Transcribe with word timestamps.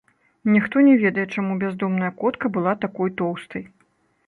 Ніхто 0.53 0.81
не 0.87 0.95
ведае, 1.01 1.25
чаму 1.35 1.59
бяздомная 1.65 2.11
котка 2.23 2.53
была 2.57 2.73
такой 2.89 3.15
тоўстай. 3.23 3.63